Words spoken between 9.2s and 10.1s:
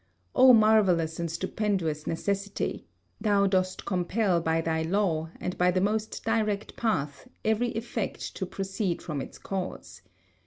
its cause.